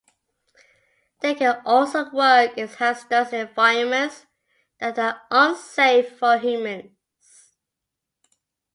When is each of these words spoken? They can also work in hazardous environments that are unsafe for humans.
They 1.19 1.35
can 1.35 1.61
also 1.63 2.09
work 2.09 2.57
in 2.57 2.67
hazardous 2.67 3.33
environments 3.33 4.25
that 4.79 4.97
are 4.97 5.21
unsafe 5.29 6.17
for 6.17 6.39
humans. 6.39 6.97